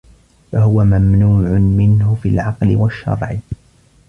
فَهُوَ 0.51 0.83
مَمْنُوعٌ 0.83 1.49
مِنْهُ 1.59 2.15
فِي 2.15 2.29
الْعَقْلِ 2.29 2.75
وَالشَّرْعِ 2.75 3.37